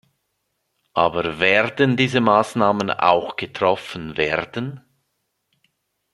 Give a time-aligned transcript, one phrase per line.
[0.95, 4.83] Aber werden diese Maßnahmen auch getroffen werden?